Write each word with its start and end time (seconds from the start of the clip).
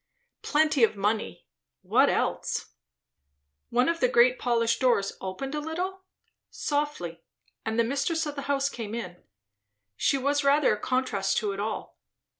Plenty 0.41 0.83
of 0.83 0.95
money! 0.95 1.45
What 1.83 2.09
else? 2.09 2.73
One 3.69 3.87
of 3.87 3.99
the 3.99 4.07
great 4.07 4.39
polished 4.39 4.81
doors 4.81 5.13
opened 5.21 5.53
a 5.53 5.59
little? 5.59 6.01
softly, 6.49 7.21
and 7.63 7.77
the 7.77 7.83
mistress 7.83 8.25
of 8.25 8.33
the 8.33 8.41
house 8.49 8.67
came 8.67 8.95
in. 8.95 9.21
She 9.95 10.17
was 10.17 10.43
rather 10.43 10.73
a 10.73 10.79
contrast 10.81 11.37
to 11.37 11.51
it 11.51 11.59
all. 11.59 11.99